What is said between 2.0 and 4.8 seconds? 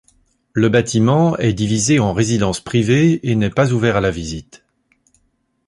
résidences privées et n'est pas ouvert à la visite.